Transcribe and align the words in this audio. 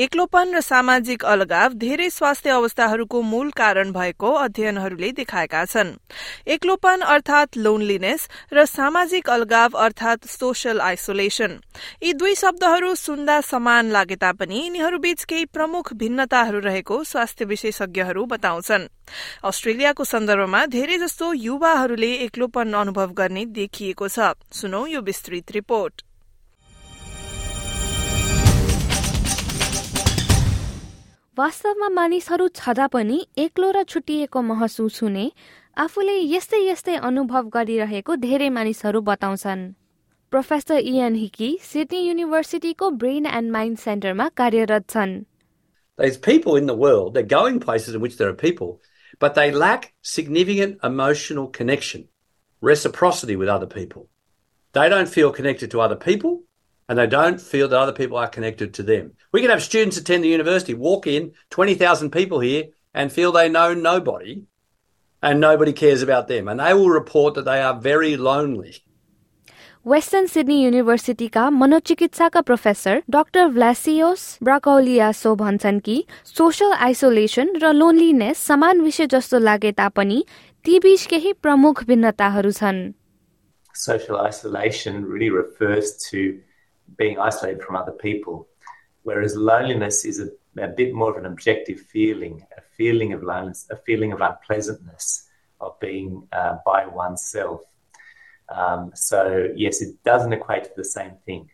एक्लोपन 0.00 0.54
र 0.54 0.60
सामाजिक 0.60 1.24
अलगाव 1.24 1.72
धेरै 1.76 2.08
स्वास्थ्य 2.10 2.50
अवस्थाहरूको 2.50 3.20
मूल 3.22 3.50
कारण 3.52 3.90
भएको 3.92 4.30
अध्ययनहरूले 4.34 5.10
देखाएका 5.12 5.64
छन्। 5.64 5.90
एक्लोपन 6.48 7.00
अर्थात 7.06 7.56
लोनलिनेस 7.58 8.28
र 8.52 8.64
सामाजिक 8.64 9.28
अलगाव 9.30 9.76
अर्थात 9.78 10.26
सोशल 10.30 10.80
आइसोलेशन 10.80 11.58
यी 12.02 12.12
दुई 12.16 12.34
शब्दहरू 12.34 12.94
सुन्दा 12.96 13.40
समान 13.44 13.90
लागे 13.90 14.16
तापनि 14.16 14.64
यिनीहरूबीच 14.64 15.24
केही 15.24 15.44
प्रमुख 15.52 15.92
भिन्नताहरू 15.94 16.58
रहेको 16.60 17.02
स्वास्थ्य 17.04 17.44
विशेषज्ञहरू 17.44 18.24
बताउँछन्। 18.26 18.88
अस्ट्रेलियाको 19.44 20.04
सन्दर्भमा 20.06 20.66
धेरै 20.72 20.98
जस्तो 20.98 21.32
युवाहरूले 21.44 22.12
एक्लोपन 22.24 22.72
अनुभव 22.80 23.12
गर्ने 23.12 23.44
देखिएको 23.52 24.08
छ। 24.08 24.32
सुनौ 24.52 24.86
यो 24.86 25.00
विस्तृत 25.02 25.52
रिपोर्ट। 25.52 26.09
वास्तवमा 31.37 31.89
मानिसहरू 31.99 32.47
छँदा 32.55 32.87
पनि 32.95 33.17
एक्लो 33.37 33.71
र 33.75 33.83
छुट्टिएको 33.91 34.41
महसुस 34.41 35.01
हुने 35.03 35.25
आफूले 35.83 36.15
यस्तै 36.33 36.59
यस्तै 36.65 36.95
अनुभव 37.07 37.49
गरिरहेको 37.55 38.15
धेरै 38.25 38.49
मानिसहरू 38.57 39.01
बताउँछन् 39.09 39.63
प्रोफेसर 40.31 40.79
इयन 40.91 41.15
हिकी 41.15 41.49
सिडनी 41.63 41.99
युनिभर्सिटीको 41.99 42.89
ब्रेन 43.01 43.25
एन्ड 43.39 43.51
माइन्ड 43.51 43.77
सेन्टरमा 43.79 44.27
कार्यरत 44.41 44.89
छन् 44.95 45.15
There's 45.99 46.17
people 46.17 46.55
in 46.55 46.65
the 46.65 46.75
world, 46.75 47.13
they're 47.13 47.33
going 47.33 47.59
places 47.59 47.95
in 47.95 48.01
which 48.01 48.17
there 48.17 48.29
are 48.29 48.33
people, 48.33 48.81
but 49.19 49.35
they 49.35 49.51
lack 49.51 49.93
significant 50.01 50.83
emotional 50.83 51.47
connection, 51.47 52.09
reciprocity 52.61 53.35
with 53.35 53.47
other 53.49 53.65
people. 53.67 54.09
They 54.75 54.89
don't 54.89 55.07
feel 55.07 55.31
connected 55.31 55.71
to 55.71 55.81
other 55.81 55.95
people, 55.95 56.43
and 56.89 56.99
they 56.99 57.07
don't 57.07 57.41
feel 57.41 57.67
that 57.67 57.79
other 57.79 57.91
people 57.91 58.17
are 58.17 58.27
connected 58.27 58.73
to 58.75 58.83
them. 58.83 59.13
We 59.31 59.41
can 59.41 59.49
have 59.49 59.63
students 59.63 59.97
attend 59.97 60.23
the 60.23 60.29
university, 60.29 60.73
walk 60.73 61.07
in, 61.07 61.33
20,000 61.49 62.11
people 62.11 62.39
here, 62.39 62.65
and 62.93 63.11
feel 63.11 63.31
they 63.31 63.49
know 63.49 63.73
nobody 63.73 64.43
and 65.23 65.39
nobody 65.39 65.73
cares 65.73 66.01
about 66.01 66.27
them. 66.27 66.47
And 66.47 66.59
they 66.59 66.73
will 66.73 66.89
report 66.89 67.33
that 67.35 67.45
they 67.45 67.61
are 67.61 67.79
very 67.79 68.15
lonely. 68.17 68.81
Western 69.87 70.25
Sydney 70.25 70.55
युनिभर्सिटीका 70.63 71.49
मनोचिकित्साका 71.49 72.41
professor 72.41 73.01
doctor 73.15 73.47
Vlasios 73.57 74.21
Brakoulias 74.43 75.33
भन्छन् 75.41 75.79
कि 75.85 75.97
social 76.25 76.71
isolation 76.87 77.53
र 77.63 77.71
loneliness 77.73 78.37
समान 78.47 78.81
विषय 78.81 79.07
जस्तो 79.13 79.39
लागे 79.39 79.71
तापनि 79.81 80.23
ती 80.65 80.79
बीच 80.85 81.05
केही 81.11 81.33
प्रमुख 81.45 81.83
भिन्नताहरू 81.91 82.51
छन् 82.61 82.81
Social 83.75 84.17
isolation 84.25 85.05
really 85.05 85.29
refers 85.29 85.93
to 86.09 86.41
being 86.99 87.19
isolated 87.19 87.61
from 87.63 87.75
other 87.75 87.91
people, 87.91 88.47
whereas 89.03 89.35
loneliness 89.35 90.05
is 90.05 90.19
a, 90.19 90.29
a 90.61 90.67
bit 90.67 90.93
more 90.93 91.11
of 91.11 91.17
an 91.17 91.25
objective 91.25 91.79
feeling, 91.79 92.45
a 92.57 92.61
feeling 92.61 93.13
of 93.13 93.23
loneliness, 93.23 93.67
a 93.71 93.77
feeling 93.77 94.11
of 94.11 94.21
unpleasantness 94.21 95.27
of 95.61 95.79
being 95.79 96.27
uh, 96.31 96.57
by 96.65 96.85
oneself. 96.85 97.61
Um, 98.49 98.91
so, 98.93 99.49
yes, 99.55 99.81
it 99.81 99.95
doesn't 100.03 100.33
equate 100.33 100.65
to 100.65 100.71
the 100.75 100.83
same 100.83 101.15
thing. 101.25 101.49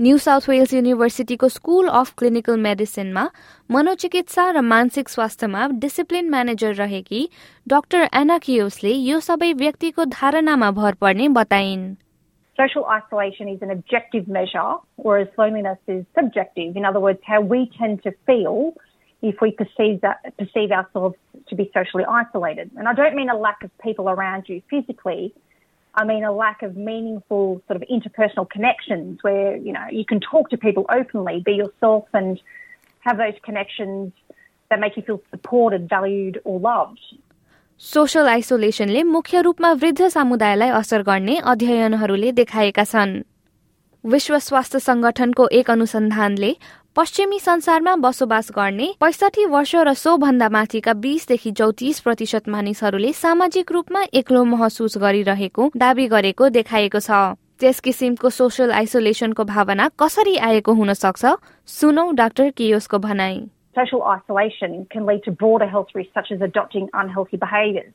New 0.00 0.16
South 0.18 0.48
Wales 0.48 0.72
युनिभर्सिटीको 0.74 1.48
school 1.48 1.86
of 1.88 2.12
clinical 2.18 2.56
मेडिसिनमा 2.60 3.24
मनोचिकित्सा 3.72 4.44
र 4.52 4.60
मानसिक 4.72 5.08
स्वास्थ्यमा 5.08 5.66
discipline 5.84 6.28
manager 6.30 6.74
रहेकी 6.80 7.20
doctor 7.72 8.08
एनाकियोसले 8.20 8.92
यो 8.92 9.20
सबै 9.28 9.52
व्यक्तिको 9.62 10.04
धारणामा 10.16 10.70
भर 10.80 10.94
पर्ने 11.00 11.28
बताइन् 11.38 11.86
Social 12.61 12.85
isolation 12.85 13.47
is 13.47 13.61
an 13.61 13.71
objective 13.71 14.27
measure, 14.27 14.75
whereas 14.95 15.27
loneliness 15.37 15.79
is 15.87 16.05
subjective. 16.13 16.75
In 16.75 16.85
other 16.85 16.99
words, 16.99 17.19
how 17.25 17.41
we 17.41 17.71
tend 17.77 18.03
to 18.03 18.11
feel 18.27 18.75
if 19.21 19.41
we 19.41 19.51
perceive 19.51 20.01
that 20.01 20.37
perceive 20.37 20.71
ourselves 20.71 21.15
to 21.47 21.55
be 21.55 21.71
socially 21.73 22.03
isolated. 22.05 22.69
And 22.77 22.87
I 22.87 22.93
don't 22.93 23.15
mean 23.15 23.29
a 23.29 23.37
lack 23.37 23.63
of 23.63 23.71
people 23.79 24.09
around 24.09 24.47
you 24.47 24.61
physically. 24.69 25.33
I 25.95 26.05
mean 26.05 26.23
a 26.23 26.31
lack 26.31 26.61
of 26.61 26.77
meaningful 26.77 27.61
sort 27.67 27.81
of 27.81 27.87
interpersonal 27.89 28.49
connections 28.49 29.19
where, 29.23 29.55
you 29.57 29.73
know, 29.73 29.87
you 29.91 30.05
can 30.05 30.19
talk 30.19 30.49
to 30.51 30.57
people 30.57 30.85
openly, 30.89 31.41
be 31.43 31.53
yourself 31.53 32.07
and 32.13 32.39
have 32.99 33.17
those 33.17 33.33
connections 33.43 34.13
that 34.69 34.79
make 34.79 34.97
you 34.97 35.03
feel 35.03 35.21
supported, 35.31 35.89
valued 35.89 36.39
or 36.43 36.59
loved. 36.59 37.01
Social 37.83 38.27
आइसोलेसनले 38.27 39.01
मुख्य 39.03 39.41
रूपमा 39.41 39.71
वृद्ध 39.73 40.07
समुदायलाई 40.07 40.69
असर 40.69 41.01
गर्ने 41.01 41.35
अध्ययनहरूले 41.43 42.31
देखाएका 42.31 42.83
छन्। 42.83 43.13
विश्व 44.03 44.37
स्वास्थ्य 44.39 44.79
संगठनको 44.79 45.47
एक 45.49 45.69
अनुसन्धानले 45.71 46.51
पश्चिमी 46.95 47.39
संसारमा 47.39 47.95
बसोबास 47.95 48.51
गर्ने 48.51 48.89
पैसठी 49.01 49.45
वर्ष 49.45 49.75
र 49.75 49.93
सो 49.93 50.15
भन्दा 50.17 50.49
माथिका 50.49 50.93
बीसदेखि 50.93 51.51
चौतिस 51.51 51.99
प्रतिशत 51.99 52.49
मानिसहरूले 52.49 53.13
सामाजिक 53.13 53.71
रूपमा 53.71 54.03
एक्लो 54.13 54.43
महसुस 54.45 54.97
गरिरहेको 54.97 55.71
दावी 55.75 56.07
गरेको 56.07 56.49
देखाएको 56.49 56.99
छ। 56.99 57.09
त्यस 57.59 57.79
किसिमको 57.79 58.29
सोसल 58.29 58.71
आइसोलेसनको 58.71 59.43
भावना 59.43 59.89
कसरी 59.99 60.35
आएको 60.39 60.73
हुन 60.73 60.93
सक्छ? 60.93 61.25
सुनौ 61.65 62.11
डाक्टर 62.13 62.49
कियोसको 62.51 62.97
भनाई। 62.99 63.41
Social 63.75 64.03
isolation 64.03 64.87
can 64.89 65.05
lead 65.05 65.23
to 65.23 65.31
broader 65.31 65.67
health 65.67 65.87
risks 65.93 66.13
such 66.13 66.31
as 66.31 66.41
adopting 66.41 66.89
unhealthy 66.93 67.37
behaviours. 67.37 67.93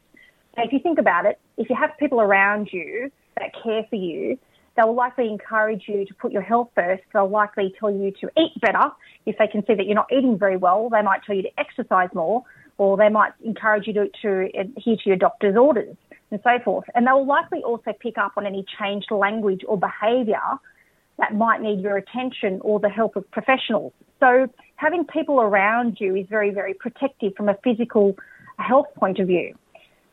If 0.56 0.72
you 0.72 0.78
think 0.78 0.98
about 0.98 1.26
it, 1.26 1.38
if 1.59 1.69
you 1.69 1.76
have 1.76 1.91
people 1.98 2.20
around 2.20 2.69
you 2.72 3.10
that 3.37 3.50
care 3.62 3.84
for 3.91 3.97
you, 3.97 4.38
they 4.76 4.82
will 4.82 4.94
likely 4.94 5.28
encourage 5.28 5.84
you 5.86 6.04
to 6.06 6.15
put 6.15 6.32
your 6.32 6.42
health 6.42 6.70
first. 6.75 7.03
They'll 7.12 7.28
likely 7.28 7.75
tell 7.78 7.91
you 7.91 8.12
to 8.20 8.31
eat 8.38 8.53
better. 8.60 8.91
If 9.25 9.38
they 9.38 9.47
can 9.47 9.65
see 9.66 9.75
that 9.75 9.86
you're 9.86 9.94
not 9.94 10.12
eating 10.12 10.38
very 10.38 10.56
well, 10.56 10.88
they 10.91 11.03
might 11.03 11.22
tell 11.25 11.34
you 11.34 11.42
to 11.42 11.50
exercise 11.59 12.09
more, 12.15 12.42
or 12.78 12.97
they 12.97 13.09
might 13.09 13.32
encourage 13.44 13.86
you 13.86 13.92
to, 13.94 14.09
to 14.22 14.50
adhere 14.59 14.97
to 14.97 15.03
your 15.06 15.16
doctor's 15.16 15.56
orders 15.56 15.97
and 16.31 16.41
so 16.42 16.59
forth. 16.65 16.84
And 16.94 17.06
they 17.06 17.12
will 17.12 17.26
likely 17.26 17.62
also 17.62 17.92
pick 17.98 18.19
up 18.19 18.32
on 18.36 18.47
any 18.47 18.65
changed 18.78 19.10
language 19.10 19.62
or 19.66 19.78
behaviour 19.78 20.41
that 21.19 21.34
might 21.34 21.62
need 21.62 21.81
your 21.81 21.97
attention 21.97 22.60
or 22.62 22.78
the 22.78 22.91
help 22.91 23.16
of 23.16 23.31
professionals. 23.31 23.92
So 24.20 24.48
having 24.76 25.04
people 25.04 25.41
around 25.41 25.97
you 26.00 26.14
is 26.16 26.26
very, 26.28 26.50
very 26.50 26.75
protective 26.75 27.34
from 27.37 27.48
a 27.48 27.56
physical 27.64 28.16
health 28.59 28.87
point 28.97 29.19
of 29.19 29.26
view. 29.26 29.54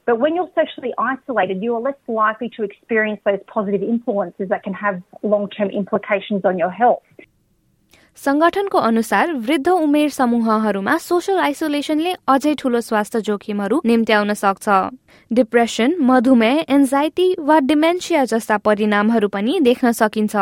But 0.05 0.19
when 0.19 0.35
you're 0.35 0.51
socially 0.55 0.93
isolated, 0.97 1.63
you 1.63 1.75
are 1.75 1.81
less 1.81 2.01
likely 2.07 2.49
to 2.57 2.63
experience 2.63 3.21
those 3.25 3.39
positive 3.47 3.81
influences 3.81 4.49
that 4.49 4.63
can 4.63 4.73
have 4.73 5.01
long 5.21 5.49
term 5.49 5.69
implications 5.69 6.43
on 6.43 6.57
your 6.57 6.71
health. 6.71 7.03
संगठनको 8.17 8.77
अनुसार 8.77 9.31
वृद्ध 9.45 9.67
उमेर 9.67 10.09
समूहहरूमा 10.15 10.97
social 11.05 11.39
आइसोलेसनले 11.45 12.13
अझै 12.33 12.53
ठूलो 12.59 12.81
स्वास्थ्य 12.87 13.21
जोखिमहरू 13.27 13.81
निम्त्याउन 13.85 14.33
सक्छ 14.41 14.69
डिप्रेसन 15.39 15.95
मधुमेह 16.09 16.63
एन्जाइटी 16.75 17.27
वा 17.47 17.57
डिमेन्सिया 17.71 18.23
जस्ता 18.33 18.57
परिणामहरू 18.67 19.27
पनि 19.37 19.59
देख्न 19.69 19.91
सकिन्छ 20.01 20.35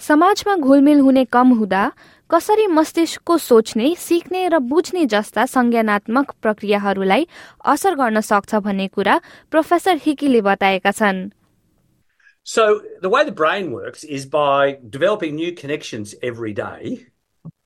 समाजमा 0.00 0.54
घुलमिल 0.56 1.00
हुने 1.00 1.24
कम 1.32 1.48
हुँदा 1.58 1.82
कसरी 2.30 2.66
मस्तिष्कको 2.66 3.36
सोच्ने 3.38 3.94
सिक्ने 3.98 4.46
र 4.48 4.58
बुझ्ने 4.70 5.04
जस्ता 5.12 5.44
संज्ञानात्मक 5.46 6.30
प्रक्रियाहरूलाई 6.42 7.26
असर 7.74 7.94
गर्न 8.00 8.20
सक्छ 8.30 8.54
भन्ने 8.66 8.86
कुरा 8.96 9.20
प्रोफेसर 9.50 10.00
हिकीले 10.06 10.40
बताएका 10.48 10.90
छन् 11.02 11.28
So 12.46 12.80
the 13.02 13.10
way 13.10 13.24
the 13.24 13.32
brain 13.32 13.70
works 13.70 14.02
is 14.02 14.24
by 14.24 14.78
developing 14.88 15.36
new 15.36 15.52
connections 15.52 16.14
every 16.22 16.54
day 16.54 17.06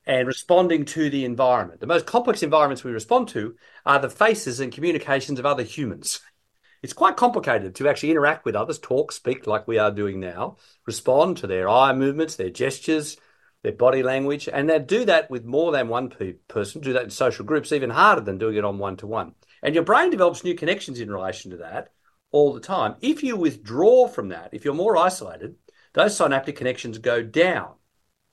and 0.07 0.27
responding 0.27 0.85
to 0.87 1.09
the 1.09 1.25
environment. 1.25 1.81
The 1.81 1.87
most 1.87 2.07
complex 2.07 2.43
environments 2.43 2.85
we 2.85 2.91
respond 2.93 3.29
to 3.29 3.55
are 3.87 4.01
the 4.01 4.11
faces 4.11 4.61
and 4.61 4.73
communications 4.73 5.39
of 5.39 5.47
other 5.47 5.63
humans. 5.63 6.21
It's 6.82 6.94
quite 6.94 7.18
complicated 7.18 7.76
to 7.76 7.90
actually 7.90 8.12
interact 8.12 8.46
with 8.46 8.56
others, 8.56 8.80
talk, 8.80 9.12
speak 9.12 9.48
like 9.48 9.68
we 9.68 9.78
are 9.78 9.92
doing 9.92 10.20
now, 10.20 10.58
respond 10.86 11.38
to 11.38 11.48
their 11.48 11.68
eye 11.68 11.94
movements, 11.94 12.36
their 12.36 12.50
gestures, 12.50 13.18
their 13.64 13.74
body 13.74 14.02
language, 14.02 14.48
and 14.52 14.70
they 14.70 14.80
do 14.80 15.04
that 15.06 15.30
with 15.30 15.44
more 15.44 15.72
than 15.72 15.90
one 15.90 16.10
pe- 16.10 16.34
person, 16.48 16.82
do 16.82 16.94
that 16.94 17.04
in 17.04 17.10
social 17.10 17.46
groups, 17.46 17.74
even 17.74 17.90
harder 17.90 18.22
than 18.22 18.38
doing 18.38 18.56
it 18.56 18.64
on 18.64 18.78
one 18.78 18.96
to 18.98 19.08
one. 19.08 19.34
And 19.62 19.76
your 19.76 19.84
brain 19.84 20.10
develops 20.10 20.44
new 20.44 20.56
connections 20.56 21.00
in 21.00 21.12
relation 21.12 21.52
to 21.52 21.58
that 21.58 21.90
all 22.32 22.54
the 22.54 22.62
time. 22.62 22.96
If 23.02 23.24
you 23.24 23.36
withdraw 23.36 24.08
from 24.08 24.30
that, 24.30 24.50
if 24.54 24.64
you're 24.64 24.74
more 24.74 24.96
isolated, 24.96 25.56
those 25.94 26.16
synaptic 26.16 26.56
connections 26.56 26.98
go 26.98 27.22
down. 27.22 27.74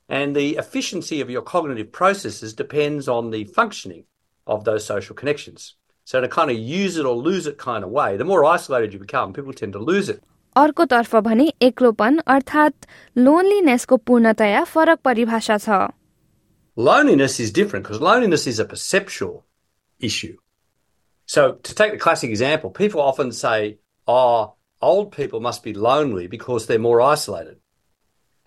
And 0.08 0.36
the 0.36 0.56
efficiency 0.56 1.20
of 1.20 1.30
your 1.30 1.42
cognitive 1.42 1.90
processes 1.90 2.54
depends 2.54 3.08
on 3.08 3.30
the 3.30 3.44
functioning 3.44 4.04
of 4.46 4.64
those 4.64 4.84
social 4.84 5.16
connections. 5.16 5.74
So 6.05 6.17
in 6.17 6.25
a 6.25 6.27
kind 6.27 6.51
of 6.51 6.57
use 6.57 6.97
it 6.97 7.05
or 7.05 7.15
lose 7.15 7.47
it 7.47 7.57
kind 7.57 7.83
of 7.83 7.89
way, 7.89 8.17
the 8.17 8.25
more 8.25 8.43
isolated 8.43 8.93
you 8.93 8.99
become, 8.99 9.33
people 9.33 9.53
tend 9.53 9.73
to 9.73 9.79
lose 9.79 10.09
it. 10.09 10.21
अर्कोतर्फ 10.57 11.15
भने 11.15 11.51
एक्लोपन 11.63 12.17
अर्थात् 12.27 12.85
लोनलीनेसको 13.17 13.97
पूर्णतया 13.97 14.63
फरक 14.73 14.99
परिभाषा 15.05 15.57
छ 15.65 15.91
Loneliness 16.75 17.39
is 17.39 17.51
different 17.51 17.83
because 17.83 18.01
loneliness 18.01 18.47
is 18.47 18.59
a 18.59 18.65
perceptual 18.65 19.45
issue. 19.99 20.37
So 21.25 21.53
to 21.53 21.75
take 21.75 21.91
the 21.91 21.97
classic 21.97 22.29
example, 22.29 22.69
people 22.69 23.01
often 23.01 23.31
say, 23.31 23.79
oh, 24.07 24.55
old 24.81 25.11
people 25.11 25.39
must 25.39 25.63
be 25.63 25.73
lonely 25.73 26.27
because 26.27 26.65
they're 26.65 26.79
more 26.79 27.01
isolated. 27.01 27.57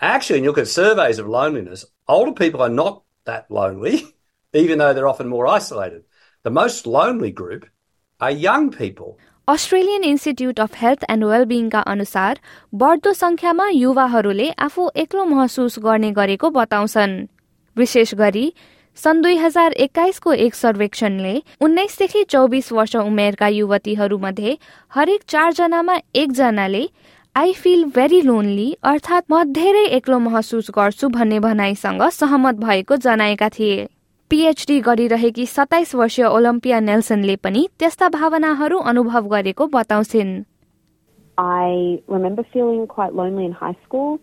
Actually, 0.01 0.37
when 0.37 0.45
you 0.45 0.51
look 0.51 0.59
at 0.59 0.69
surveys 0.69 1.19
of 1.19 1.29
loneliness, 1.29 1.85
older 2.09 2.33
people 2.33 2.61
are 2.61 2.69
not 2.69 3.03
that 3.25 3.51
lonely, 3.51 4.05
even 4.53 4.79
though 4.79 4.93
they're 4.93 5.09
often 5.09 5.29
more 5.29 5.47
isolated. 5.47 6.05
The 6.46 6.52
most 6.52 6.88
lonely 6.88 7.32
group 7.32 7.66
are 8.22 8.32
young 8.32 8.70
people. 8.72 9.18
Australian 9.48 10.04
institute 10.04 10.60
of 10.60 10.76
health 10.76 11.04
and 11.10 11.24
वेलबिङका 11.24 11.80
अनुसार 11.94 12.40
बढ्दो 12.74 13.14
संख्यामा 13.14 13.68
युवाहरूले 13.70 14.50
आफू 14.60 14.90
एक्लो 14.96 15.26
महसुस 15.26 15.76
गर्ने 15.80 16.12
गरेको 16.12 16.50
बताउँछन् 16.50 17.18
विशेष 17.78 18.14
गरी 18.16 18.46
सन् 18.98 19.22
दुई 19.22 19.36
हजार 19.38 19.74
एक्काइसको 19.80 20.34
एक 20.46 20.56
सर्वेक्षणले 20.56 21.36
उन्नाइसदेखि 21.62 22.24
चौबिस 22.30 22.72
वर्ष 22.72 22.96
उमेरका 22.96 23.48
युवतीहरूमध्ये 23.50 24.58
हरेक 24.92 25.22
चारजनामा 25.28 25.98
एकजनाले 26.16 26.86
आई 27.36 27.54
फिल 27.56 27.84
भेरी 27.96 28.22
लोन्ली 28.24 28.74
अर्थात् 28.86 29.32
म 29.32 29.44
धेरै 29.54 29.86
एक्लो 29.94 30.20
महसुस 30.22 30.72
गर्छु 30.76 31.10
भन्ने 31.12 31.40
भनाइसँग 31.42 32.10
सहमत 32.16 32.66
भएको 32.66 33.04
जनाएका 33.04 33.50
थिए 33.60 33.88
पीएचडी 34.30 34.80
गरिरहेकी 34.86 35.46
सताइस 35.46 35.94
वर्षीय 35.96 36.26
ओलम्पिया 36.26 36.80
नेल्सनले 36.80 37.36
पनि 37.44 37.66
त्यस्ता 37.80 38.08
भावनाहरू 38.16 38.80
अनुभव 38.92 39.28
गरेको 39.34 39.66
बताउँछिन् 39.74 40.34
I 41.40 42.02
remember 42.08 42.44
feeling 42.54 42.86
quite 42.86 43.14
lonely 43.16 43.46
in 43.46 43.54
high 43.54 43.78
school. 43.86 44.20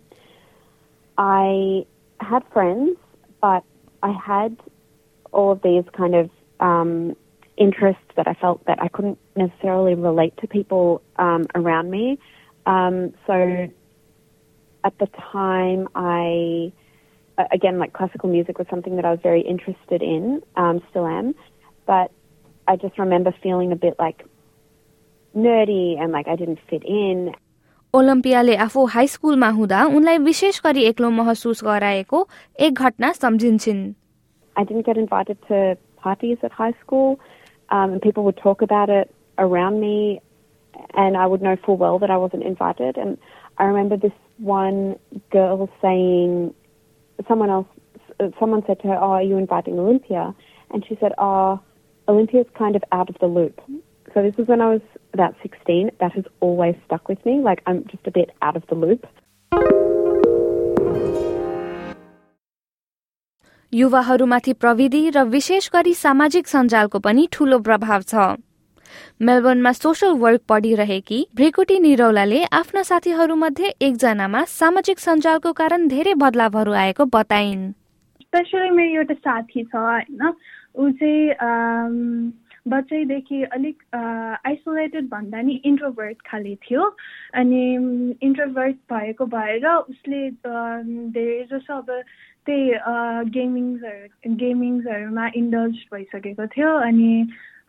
I 1.17 1.85
had 2.19 2.43
friends, 2.53 2.97
but 3.41 3.63
I 4.03 4.11
had 4.11 4.55
all 5.31 5.51
of 5.51 5.63
these 5.63 5.83
kind 5.97 6.13
of 6.13 6.29
um, 6.59 7.15
interests 7.57 8.11
that 8.17 8.27
I 8.27 8.35
felt 8.35 8.63
that 8.67 8.79
I 8.81 8.87
couldn't 8.87 9.17
necessarily 9.35 9.95
relate 9.95 10.37
to 10.37 10.47
people 10.47 11.01
um, 11.17 11.47
around 11.55 11.89
me. 11.89 12.19
Um, 12.67 13.13
so 13.25 13.67
at 14.83 14.97
the 14.99 15.07
time, 15.31 15.89
I 15.95 16.71
again, 17.50 17.78
like 17.78 17.92
classical 17.92 18.28
music 18.28 18.58
was 18.58 18.66
something 18.68 18.96
that 18.96 19.04
I 19.04 19.10
was 19.10 19.20
very 19.22 19.40
interested 19.40 20.02
in, 20.02 20.42
um, 20.56 20.82
still 20.90 21.06
am, 21.06 21.34
but 21.86 22.10
I 22.68 22.76
just 22.76 22.98
remember 22.98 23.34
feeling 23.42 23.72
a 23.72 23.76
bit 23.76 23.96
like 23.98 24.24
nerdy 25.36 26.00
and 26.00 26.12
like 26.12 26.28
I 26.28 26.36
didn't 26.36 26.60
fit 26.68 26.84
in. 26.84 27.34
ओलम्पियाले 27.94 28.54
आफू 28.64 28.84
high 28.92 29.06
स्कुलमा 29.14 29.48
हुँदा 29.56 29.82
उनलाई 29.96 30.18
विशेष 30.18 30.60
गरी 30.64 30.82
एक्लो 30.90 31.10
महसुस 31.10 31.62
गराएको 31.64 32.28
एक 32.66 32.74
घटना 32.74 33.10
सम्झिन्छन् 33.12 33.82
I 34.56 34.64
didn't 34.64 34.86
get 34.86 34.96
invited 34.96 35.36
to 35.48 35.76
parties 35.96 36.38
at 36.42 36.52
high 36.52 36.74
school, 36.80 37.18
um, 37.70 37.92
and 37.92 38.02
people 38.02 38.24
would 38.24 38.36
talk 38.36 38.62
about 38.62 38.90
it 38.90 39.10
around 39.38 39.80
me, 39.80 40.20
and 40.94 41.16
I 41.16 41.26
would 41.26 41.42
know 41.42 41.56
full 41.66 41.76
well 41.76 41.98
that 41.98 42.10
I 42.10 42.16
wasn't 42.16 42.42
invited. 42.42 42.98
And 42.98 43.18
I 43.58 43.64
remember 43.64 43.96
this 43.96 44.12
one 44.38 44.96
girl 45.30 45.70
saying 45.80 46.54
someone 47.27 47.49
else, 47.49 47.67
someone 48.39 48.63
said 48.67 48.79
to 48.81 48.87
her, 48.87 48.95
"Oh, 48.95 49.11
are 49.11 49.23
you 49.23 49.37
inviting 49.37 49.79
Olympia?" 49.79 50.33
And 50.71 50.85
she 50.87 50.97
said, 50.99 51.13
"Oh, 51.17 51.59
Olympia's 52.07 52.47
kind 52.57 52.75
of 52.75 52.83
out 52.91 53.09
of 53.09 53.17
the 53.19 53.27
loop." 53.27 53.61
So 54.13 54.23
this 54.23 54.35
was 54.37 54.47
when 54.47 54.61
I 54.61 54.69
was 54.69 54.81
about 55.13 55.35
16. 55.41 55.91
That 55.99 56.11
has 56.13 56.25
always 56.39 56.75
stuck 56.85 57.07
with 57.07 57.25
me. 57.25 57.39
Like 57.41 57.61
I'm 57.65 57.83
just 57.85 58.07
a 58.07 58.11
bit 58.11 58.31
out 58.41 58.55
of 58.55 58.63
the 58.67 58.75
loop. 58.75 59.05
युवाहरूमाथि 63.73 64.53
प्रविधि 64.53 65.09
र 65.09 65.23
विशेष 65.31 65.69
गरी 65.73 65.93
सामाजिक 65.93 66.47
सञ्जालको 66.47 66.99
पनि 66.99 67.27
ठूलो 67.33 67.59
प्रभाव 67.59 68.01
छ 68.01 68.15
मेलबर्नमा 69.21 69.71
सोसल 69.73 70.11
वर्क 70.19 70.41
पढिरहेकी 70.49 71.19
भ्रिकुटी 71.35 71.77
निरौलाले 71.79 72.43
आफ्ना 72.53 72.83
साथीहरूमध्ये 72.89 73.73
एकजनामा 73.81 74.43
सामाजिक 74.53 74.99
सञ्जालको 74.99 75.51
कारण 75.61 75.87
धेरै 75.87 76.13
बदलावहरू 76.23 76.73
आएको 76.83 77.05
बताइन्। 77.13 77.71
स्पेसली 78.21 78.69
मेरो 78.69 79.01
एउटा 79.01 79.13
साथी 79.13 79.63
छ 79.63 79.75
होइन। 79.75 80.33
ऊ 80.75 80.89
चाहिँ 80.99 82.33
बच्चैदेखि 82.67 83.41
अलिक 83.55 83.77
आइसोलेटेड 83.95 85.05
भन्दा 85.09 85.41
नि 85.41 85.53
इन्ट्रोभर्ट 85.65 86.17
खाले 86.27 86.55
थियो। 86.63 86.83
अनि 87.33 87.61
इन्ट्रोभर्ट 88.21 88.75
भएको 88.91 89.25
भएर 89.25 89.67
उसले 89.67 90.19
धेरै 91.15 91.43
जसो 91.51 91.77
अब 91.77 91.89
त्यही 92.47 93.29
गेमिङ्सहरू 93.35 94.35
गेमिङ्सहरूमा 94.35 95.25
इन्डल्ज 95.35 95.75
भइसकेको 95.93 96.45
थियो। 96.47 96.71
अनि 96.87 97.11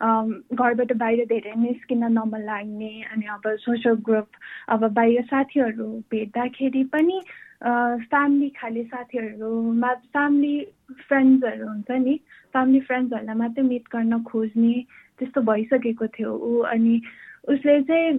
घरबाट 0.01 0.91
बाहिर 0.97 1.25
धेरै 1.25 1.53
निस्किन 1.57 2.03
नमन 2.09 2.41
लाग्ने 2.43 2.91
अनि 3.11 3.25
अब 3.27 3.47
सोसल 3.59 3.95
ग्रुप 4.03 4.27
अब 4.69 4.87
बाहिर 4.93 5.21
साथीहरू 5.25 5.87
भेट्दाखेरि 6.11 6.83
पनि 6.83 7.21
फ्यामिली 7.63 8.49
खाले 8.49 8.83
साथीहरूमा 8.83 9.93
फ्यामिली 9.93 10.59
फ्रेन्ड्सहरू 11.01 11.67
हुन्छ 11.67 11.91
नि 11.99 12.15
फ्यामिली 12.53 12.79
फ्रेन्ड्सहरूलाई 12.81 13.35
मात्रै 13.35 13.63
मिट 13.63 13.89
गर्न 13.91 14.21
खोज्ने 14.23 14.73
त्यस्तो 15.19 15.41
भइसकेको 15.41 16.07
थियो 16.07 16.35
ऊ 16.43 16.61
अनि 16.67 17.01
उसले 17.47 17.81
चाहिँ 17.81 18.13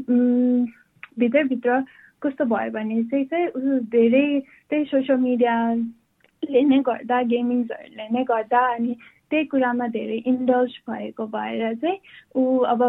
भित्रभित्र 1.18 1.80
कस्तो 2.22 2.44
भयो 2.44 2.70
भने 2.70 3.02
चाहिँ 3.04 3.24
चाहिँ 3.24 3.46
ऊ 3.48 3.78
धेरै 3.88 4.26
त्यही 4.70 4.84
सोसियल 4.84 5.18
मिडियाले 5.18 6.62
नै 6.64 6.78
गर्दा 6.82 7.22
गेमिङ्सहरूले 7.32 8.08
नै 8.08 8.24
गर्दा 8.24 8.60
अनि 8.74 8.96
त्यही 9.30 9.44
कुरामा 9.44 9.86
धेरै 9.94 10.16
इन्डल्ज 10.26 10.72
भएको 10.90 11.26
भएर 11.26 11.74
चाहिँ 11.74 11.98
ऊ 12.36 12.58
अब 12.72 12.82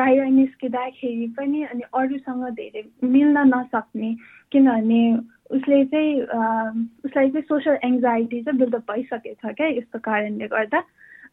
बाहिर 0.00 0.24
निस्किँदाखेरि 0.24 1.26
पनि 1.36 1.62
अनि 1.62 1.82
अरूसँग 1.94 2.44
धेरै 2.54 2.82
मिल्न 3.04 3.38
नसक्ने 3.54 4.14
किनभने 4.52 5.02
उसले 5.56 5.84
चाहिँ 5.84 6.14
उसलाई 7.04 7.30
चाहिँ 7.30 7.42
सोसल 7.42 7.78
एङ्जाइटी 7.84 8.42
चाहिँ 8.42 8.58
बिल्डअप 8.58 8.92
छ 9.10 9.54
क्या 9.54 9.66
यस्तो 9.66 9.98
कारणले 9.98 10.46
गर्दा। 10.46 10.82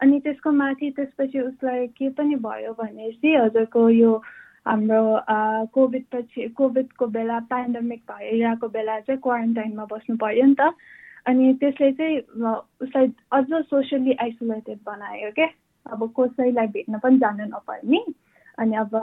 अनि 0.02 0.20
त्यसको 0.20 0.52
माथि 0.52 0.90
त्यसपछि 0.98 1.40
उसलाई 1.40 1.88
के 1.98 2.10
पनि 2.18 2.36
भयो 2.36 2.74
भने 2.74 3.12
चाहिँ 3.12 3.38
हजुरको 3.38 3.90
यो 3.90 4.12
हाम्रो 4.68 5.04
कोभिड 5.74 6.04
पछि 6.14 6.48
कोभिडको 6.58 7.06
बेला 7.08 7.40
पेन्डेमिक 7.54 8.02
भइरहेको 8.12 8.68
बेला 8.68 9.00
चाहिँ 9.00 9.22
क्वारेन्टाइनमा 9.22 9.86
बस्नु 9.92 10.18
पऱ्यो 10.18 10.46
नि 10.46 10.56
त। 10.60 10.74
अनि 11.26 11.54
त्यसले 11.54 11.92
चाहिँ 11.92 12.20
उसलाई 12.82 13.12
अझ 13.32 13.46
सोसियली 13.52 14.14
आइसोलेटेड 14.22 14.78
बनायो 14.86 15.32
क्या 15.32 15.48
अब 15.86 16.14
कसैलाई 16.20 16.68
भेट्न 16.68 17.00
पनि 17.00 17.18
जानु 17.18 17.46
नपर्ने। 17.46 18.04
अनि 18.58 18.76
अब 18.76 18.96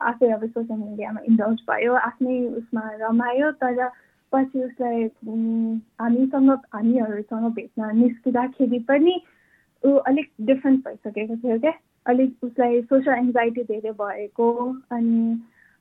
आफै 0.00 0.30
अब 0.30 0.46
सोसियल 0.46 0.78
मिडियामा 0.78 1.20
इन्डल्ज 1.28 1.60
भयो 1.70 1.94
आफ्नै 1.94 2.38
उसमा 2.46 2.90
रमायो 3.00 3.50
तर 3.62 3.88
पछि 4.32 4.62
उसलाई 4.64 5.02
हामीसँग 6.00 6.50
हामीहरूसँग 6.74 7.52
भेट्न 7.54 7.96
निस्किँदाखेरि 7.96 8.78
पनि 8.78 9.20
ऊ 9.84 9.96
अलिक 10.10 10.30
डिफ्रेन्ट 10.40 10.84
भइसकेको 10.88 11.36
थियो 11.36 11.58
क्या 11.58 11.72
अलिक 12.06 12.44
उसलाई 12.44 12.82
सोसियल 12.82 13.18
एङ्जाइटी 13.18 13.62
धेरै 13.62 13.92
भएको 13.92 14.48
अनि 14.90 15.18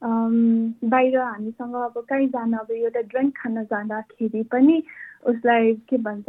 बाहिर 0.04 1.18
हामीसँग 1.18 1.76
अब 1.76 2.06
कहीँ 2.10 2.28
जान 2.30 2.54
अब 2.54 2.72
एउटा 2.72 3.02
ड्रिङ्क 3.12 3.34
खान 3.38 3.64
जाँदाखेरि 3.64 4.44
पनि 4.52 4.84
उसलाई 5.32 5.74
के 5.90 5.98
भन्छ 5.98 6.26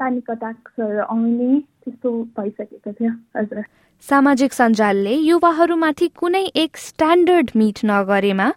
पानीको 0.00 0.32
अट्याक्सहरू 0.32 1.00
आउने 1.04 1.60
त्यस्तो 1.84 2.10
भइसकेको 2.38 2.92
थियो 2.92 3.12
हजुर। 3.36 3.64
सामाजिक 4.04 4.52
सञ्जालले 4.52 5.14
युवाहरूमाथि 5.14 6.08
कुनै 6.16 6.44
एक 6.62 6.76
स्ट्यान्डर्ड 6.76 7.50
मिट 7.56 7.78
नगरेमा 7.84 8.48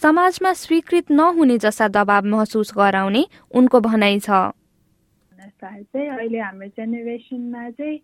समाजमा 0.00 0.52
स्वीकृत 0.62 1.10
नहुने 1.10 1.58
जस्ता 1.58 1.88
दबाव 1.96 2.26
महसुस 2.34 2.72
गराउने 2.76 3.24
उनको 3.54 3.80
भनाइ 3.80 4.18
छ। 4.18 4.30
चाहिँ 5.62 6.08
अहिले 6.08 6.38
हाम्रो 6.38 6.68
जेनेरेसनमा 6.76 7.70
चाहिँ 7.70 7.98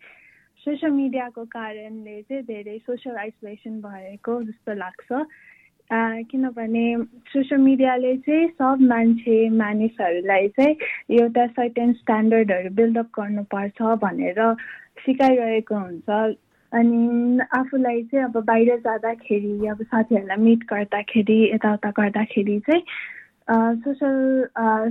सोसियल 0.69 0.93
मिडियाको 0.93 1.45
कारणले 1.49 2.21
चाहिँ 2.29 2.43
धेरै 2.45 2.77
सोसियल 2.87 3.17
आइसोलेसन 3.17 3.81
भएको 3.81 4.33
जस्तो 4.45 4.73
लाग्छ। 4.79 5.09
किनभने 6.29 6.85
सोसियल 7.33 7.61
मिडियाले 7.61 8.17
चाहिँ 8.27 8.49
सब 8.49 8.83
मान्छे 8.91 9.37
मानिसहरूलाई 9.49 10.49
चाहिँ 10.59 10.77
एउटा 11.21 11.47
सर्टेन 11.57 11.93
स्ट्यान्डर्डहरू 12.05 12.75
बिल्डअप 12.77 13.09
गर्नुपर्छ 13.17 13.97
भनेर 14.05 14.41
सिकाइरहेको 15.09 15.75
हुन्छ। 15.75 16.37
अनि 16.73 17.01
आफूलाई 17.59 18.03
चाहिँ 18.13 18.25
अब 18.25 18.37
बाहिर 18.45 18.77
जाँदाखेरि 18.85 19.67
अब 19.73 19.83
साथीहरूलाई 19.83 20.45
मिट 20.45 20.69
गर्दाखेरि 20.71 21.41
यताउता 21.55 21.91
गर्दाखेरि 21.97 22.61
चाहिँ 22.69 22.83
सोसल 23.83 24.17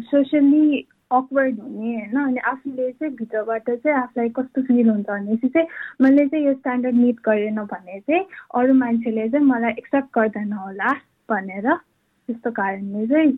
सोसियल्ली 0.10 0.86
अक्वर्ड 1.12 1.60
हुने 1.60 1.94
होइन? 1.96 2.16
अनि 2.26 2.40
आफूले 2.46 2.92
चाहिँ 2.92 3.14
भित्रबाट 3.16 3.70
चाहिँ 3.70 3.98
आफूलाई 3.98 4.30
कस्तो 4.30 4.62
फिल 4.62 4.90
हुन्छ 4.90 5.06
भनेपछि 5.08 5.48
चाहिँ 5.48 5.68
मैले 6.02 6.28
चाहिँ 6.28 6.46
यो 6.46 6.54
स्ट्यान्डर्ड 6.54 6.96
मिट 6.96 7.20
गरेन 7.26 7.60
भने 7.64 8.00
चाहिँ 8.00 8.26
अरू 8.56 8.74
मान्छेले 8.74 9.30
चाहिँ 9.30 9.46
मलाई 9.46 9.72
एक्सेप्ट 9.72 10.10
गर्दैन 10.16 10.52
होला 10.54 10.92
भनेर 11.30 11.74
त्यस्तो 11.74 12.52
कारणले 12.52 13.08
चाहिँ 13.08 13.38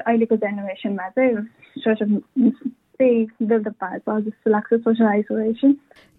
अहिलेको 0.00 0.36
जेनेरेसनमा 0.36 1.08
चाहिँ 1.08 1.36
सोसियल 1.78 2.20
त्यही 3.01 3.25
डेभलप 3.41 3.83
भएको 3.83 4.19
छ 4.19 4.23
जस्तो 4.25 4.51
लाग्छ 4.51 4.73
सोसल 4.73 5.05
आइसोलेसन 5.15 5.73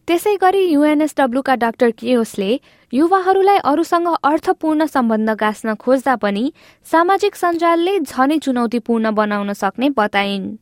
त्यसै 0.09 0.35
गरी 0.43 0.63
युएनएसडब्ल्यूका 0.73 1.55
डाक्टर 1.65 1.91
केओसले 1.99 2.51
युवाहरूलाई 2.93 3.59
अरूसँग 3.71 4.09
अर्थपूर्ण 4.31 4.87
सम्बन्ध 4.95 5.31
गाँच्न 5.43 5.75
खोज्दा 5.85 6.15
पनि 6.25 6.45
सामाजिक 6.93 7.35
सञ्जालले 7.43 7.99
झनै 8.01 8.39
चुनौतीपूर्ण 8.47 9.15
बनाउन 9.23 9.53
सक्ने 9.63 9.89
बताइन् 10.03 10.53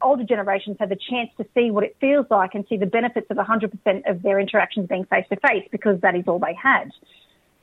older 0.00 0.24
generations 0.24 0.76
have 0.80 0.88
the 0.88 0.98
chance 1.08 1.30
to 1.40 1.44
see 1.54 1.70
what 1.70 1.84
it 1.84 1.96
feels 2.04 2.26
like 2.30 2.54
and 2.54 2.64
see 2.68 2.76
the 2.76 2.86
benefits 2.86 3.28
of 3.30 3.36
100% 3.36 4.10
of 4.12 4.22
their 4.22 4.40
interactions 4.40 4.88
being 4.88 5.04
face 5.04 5.28
to 5.28 5.36
face 5.44 5.68
because 5.70 6.00
that 6.00 6.16
is 6.16 6.24
all 6.26 6.40
they 6.44 6.54
had. 6.54 6.90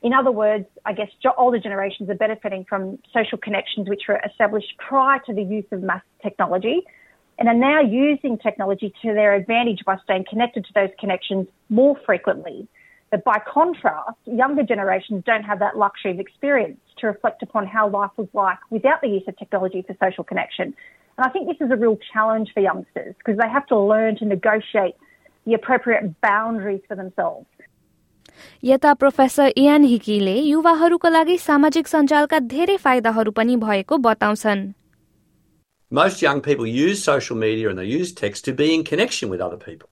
In 0.02 0.14
other 0.14 0.30
words, 0.30 0.66
I 0.86 0.94
guess 0.94 1.10
older 1.36 1.58
generations 1.58 2.08
are 2.08 2.14
benefiting 2.14 2.64
from 2.64 2.98
social 3.12 3.36
connections 3.36 3.88
which 3.88 4.08
were 4.08 4.20
established 4.24 4.72
prior 4.78 5.18
to 5.26 5.34
the 5.34 5.42
use 5.42 5.66
of 5.70 5.82
mass 5.82 6.02
technology 6.22 6.78
and 7.38 7.48
are 7.48 7.54
now 7.54 7.80
using 7.80 8.36
technology 8.38 8.92
to 9.02 9.14
their 9.14 9.34
advantage 9.34 9.82
by 9.86 9.96
staying 10.04 10.26
connected 10.28 10.64
to 10.66 10.72
those 10.74 10.90
connections 10.98 11.46
more 11.70 11.96
frequently. 12.04 12.68
But 13.10 13.24
by 13.24 13.38
contrast, 13.52 14.18
younger 14.26 14.62
generations 14.62 15.24
don't 15.24 15.42
have 15.42 15.58
that 15.58 15.76
luxury 15.76 16.12
of 16.12 16.20
experience 16.20 16.78
to 16.98 17.06
reflect 17.08 17.42
upon 17.42 17.66
how 17.66 17.88
life 17.88 18.10
was 18.16 18.28
like 18.34 18.58
without 18.70 19.00
the 19.00 19.08
use 19.08 19.24
of 19.26 19.36
technology 19.36 19.82
for 19.82 19.96
social 20.04 20.22
connection. 20.22 20.74
And 21.16 21.26
I 21.26 21.30
think 21.30 21.48
this 21.48 21.60
is 21.64 21.72
a 21.72 21.76
real 21.76 21.98
challenge 22.12 22.50
for 22.54 22.60
youngsters 22.60 23.14
because 23.18 23.36
they 23.38 23.48
have 23.48 23.66
to 23.66 23.78
learn 23.78 24.16
to 24.18 24.24
negotiate 24.26 24.94
the 25.46 25.54
appropriate 25.54 26.20
boundaries 26.20 26.82
for 26.86 26.96
themselves. 26.96 27.46
यता 28.64 28.92
professor 28.94 29.52
Ian 29.58 29.84
हिकीले 29.84 30.34
युवाहरूका 30.40 31.08
लागि 31.08 31.36
सामाजिक 31.38 31.88
सञ्जालका 31.88 32.38
धेरै 32.52 32.76
फाइदाहरू 32.84 33.30
पनि 33.38 33.56
भएको 33.64 33.96
बताउँछन् 34.06 34.62
Most 35.90 36.22
young 36.22 36.40
people 36.40 36.66
use 36.66 37.02
social 37.02 37.36
media 37.36 37.68
and 37.68 37.78
they 37.78 37.84
use 37.84 38.12
text 38.12 38.44
to 38.44 38.52
be 38.52 38.74
in 38.74 38.84
connection 38.84 39.28
with 39.28 39.40
other 39.40 39.56
people. 39.56 39.88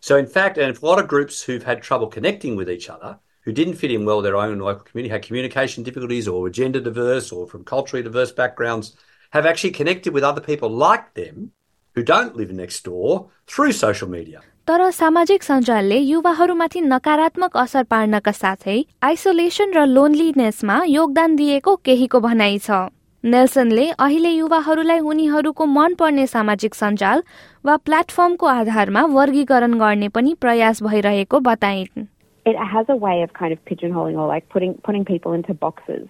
So, 0.00 0.16
in 0.16 0.26
fact, 0.26 0.56
and 0.56 0.76
a 0.76 0.86
lot 0.86 0.98
of 0.98 1.08
groups 1.08 1.42
who've 1.42 1.64
had 1.64 1.82
trouble 1.82 2.06
connecting 2.06 2.54
with 2.54 2.70
each 2.70 2.88
other, 2.88 3.18
who 3.42 3.52
didn't 3.52 3.74
fit 3.74 3.90
in 3.90 4.04
well 4.04 4.22
their 4.22 4.36
own 4.36 4.58
local 4.58 4.84
community, 4.84 5.12
had 5.12 5.22
communication 5.22 5.82
difficulties 5.82 6.28
or 6.28 6.40
were 6.42 6.50
gender 6.50 6.80
diverse 6.80 7.32
or 7.32 7.46
from 7.46 7.64
culturally 7.64 8.02
diverse 8.02 8.32
backgrounds, 8.32 8.96
have 9.30 9.46
actually 9.46 9.72
connected 9.72 10.12
with 10.12 10.22
other 10.22 10.40
people 10.40 10.68
like 10.68 11.14
them 11.14 11.52
who 11.94 12.02
don't 12.02 12.36
live 12.36 12.52
next 12.52 12.84
door 12.84 13.30
through 13.46 13.72
social 13.72 14.08
media. 14.08 14.42
तर 14.68 14.90
सामाजिक 14.90 15.42
सञ्जालले 15.42 15.96
युवाहरूमाथि 15.96 16.80
नकारात्मक 16.80 17.56
असर 17.56 17.82
पार्नका 17.90 18.32
साथै 18.38 18.78
isolation 19.08 19.74
र 19.74 19.84
लोनलिनेसमा 19.86 20.78
योगदान 20.90 21.36
दिएको 21.36 21.74
केहीको 21.86 22.20
भनाइ 22.20 22.58
छ 22.58 22.78
नेल्सनले 23.23 23.83
अहिले 24.03 24.29
युवाहरूलाई 24.29 24.99
उनीहरूको 25.09 25.65
मन 25.73 25.93
पर्ने 25.97 26.25
सामाजिक 26.27 26.75
सञ्जाल 26.75 27.21
वा 27.65 27.75
प्लेटफर्मको 27.89 28.47
आधारमा 28.47 29.03
वर्गीकरण 29.17 29.73
गर्ने 29.79 30.07
पनि 30.15 30.33
प्रयास 30.45 30.81
भइरहेको 30.83 31.39
बताइन् 31.49 32.07
It 32.49 32.57
has 32.71 32.87
a 32.89 32.95
way 32.95 33.21
of 33.21 33.33
kind 33.33 33.53
of 33.53 33.59
pigeonholing 33.65 34.17
or 34.17 34.27
like 34.27 34.49
putting 34.49 34.73
putting 34.87 35.05
people 35.05 35.33
into 35.33 35.53
boxes. 35.53 36.07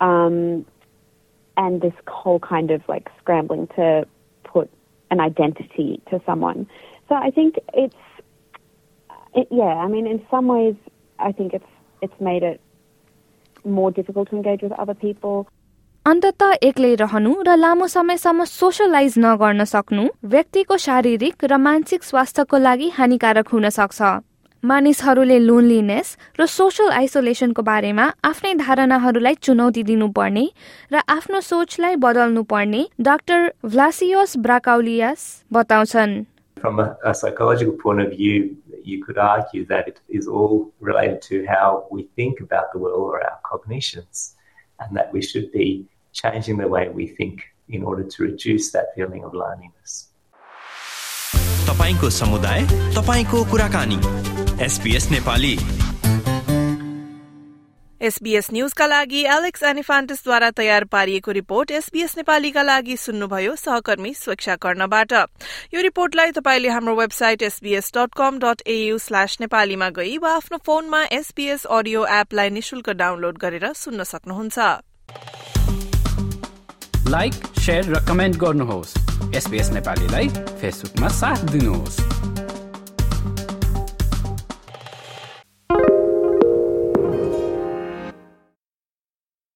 Um, 0.00 0.64
and 1.58 1.82
this 1.82 1.92
whole 2.08 2.40
kind 2.40 2.70
of 2.70 2.88
like 2.88 3.10
scrambling 3.18 3.66
to 3.76 4.06
put 4.44 4.70
an 5.10 5.20
identity 5.20 6.00
to 6.10 6.22
someone. 6.24 6.66
So 7.10 7.14
I 7.14 7.30
think 7.30 7.58
it's, 7.74 8.02
it, 9.34 9.48
yeah, 9.50 9.76
I 9.84 9.88
mean, 9.88 10.06
in 10.06 10.24
some 10.30 10.46
ways, 10.46 10.76
I 11.18 11.32
think 11.32 11.52
it's 11.52 11.72
it's 12.00 12.20
made 12.32 12.42
it 12.42 12.60
more 13.64 13.90
difficult 13.90 14.30
to 14.30 14.36
engage 14.36 14.62
with 14.62 14.72
other 14.72 14.94
people. 14.94 15.46
अन्तत 16.06 16.42
एक्लै 16.64 16.94
रहनु 17.00 17.32
र 17.46 17.54
लामो 17.60 17.86
समयसम्म 17.94 18.44
socialise 18.50 19.14
नगर्न 19.24 19.64
सक्नु 19.72 20.04
व्यक्तिको 20.32 20.76
शारीरिक 20.84 21.44
र 21.44 21.56
मानसिक 21.64 22.02
स्वास्थ्यको 22.02 22.58
लागि 22.58 22.88
हानिकारक 22.98 23.48
हुन 23.54 23.68
सक्छ। 23.68 24.00
मानिसहरूले 24.62 25.38
लोनलिनेस 25.48 26.08
र 26.40 26.46
सोसल 26.54 26.88
आइसोलेसनको 27.00 27.62
बारेमा 27.68 28.06
आफ्नै 28.30 28.54
धारणाहरूलाई 28.62 29.34
चुनौती 29.44 29.82
दिनुपर्ने 29.90 30.46
र 30.92 31.04
आफ्नो 31.16 31.40
सोचलाई 31.50 32.00
बदल्नु 32.06 32.42
पर्ने 32.48 32.82
डाक्टर 33.10 33.52
भ्लासियोस 33.68 34.36
ब्राकाउलियास 34.48 35.28
बताउँछन्। 35.52 36.18
From 36.56 36.80
a, 36.80 36.96
a 37.04 37.14
psychological 37.14 37.76
point 37.76 38.00
of 38.00 38.10
view, 38.16 38.56
you 38.82 39.04
could 39.04 39.18
argue 39.18 39.64
that 39.66 39.86
it 39.86 40.00
is 40.08 40.26
all 40.26 40.72
related 40.80 41.22
to 41.30 41.46
how 41.46 41.86
we 41.92 42.08
think 42.16 42.40
about 42.40 42.72
the 42.72 42.78
world 42.80 43.00
or 43.12 43.22
our 43.22 43.38
cognitions, 43.44 44.36
and 44.79 44.97
that 44.97 45.13
we 45.13 45.21
should 45.21 45.51
be 45.51 45.85
changing 46.13 46.57
the 46.57 46.67
way 46.67 46.89
we 46.89 47.07
think 47.07 47.43
in 47.69 47.83
order 47.83 48.03
to 48.03 48.23
reduce 48.23 48.71
that 48.71 48.93
feeling 48.95 49.23
of 49.23 49.33
loneliness. 49.33 50.11
तपाईँको 51.65 52.09
समुदाय 52.09 52.61
तपाईँको 52.95 53.43
कुराकानी 53.51 53.99
SPS 54.65 55.09
Nepali 55.11 55.57
SBS 58.00 58.46
न्यूजका 58.52 58.86
लागि 58.86 59.22
Alex 59.28 59.62
एनिफान्टिसद्वारा 59.62 60.50
तयार 60.50 60.84
पारिएको 60.84 61.32
report 61.32 61.70
SBS 61.70 62.16
नेपालीका 62.16 62.62
लागि 62.62 62.96
सुन्नुभयो 62.96 63.56
सहकर्मी 63.56 64.12
स्वेच्छा 64.14 64.56
कर्णबाट। 64.56 65.12
यो 65.74 65.80
रिपोर्टलाई 65.82 66.30
तपाईँले 66.32 66.68
हाम्रो 66.68 66.94
website 66.96 67.42
SBS 67.42 67.92
dot 67.96 68.14
com 68.16 68.38
dot 68.38 68.62
AU 68.66 68.98
slash 68.98 69.36
नेपालीमा 69.40 69.88
गई 69.90 70.16
वा 70.18 70.32
आफ्नो 70.36 70.58
फोनमा 70.66 71.04
एसबीएस 71.12 71.64
अडियो 71.70 72.06
एपलाई 72.10 72.50
निशुल्क 72.50 72.90
डाउनलोड 72.90 73.38
गरेर 73.38 73.72
सुन्न 73.72 74.04
सक्नुहुन्छ। 74.04 74.58
लाइक 77.08 77.34
र 77.68 78.04
कमेन्ट 78.08 78.36
गर्नुहोस्। 78.36 78.96
नेपालीलाई 79.72 80.28
फेसबुकमा 80.60 81.08
साथ 81.08 81.44
दिनुहोस्। 81.52 82.00